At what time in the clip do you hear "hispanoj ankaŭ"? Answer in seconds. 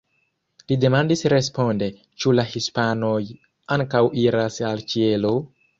2.55-4.05